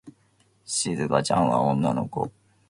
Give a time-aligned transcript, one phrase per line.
[0.65, 2.31] しずかちゃんは女の子。